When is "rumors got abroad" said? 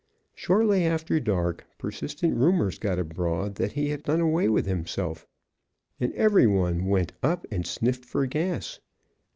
2.35-3.53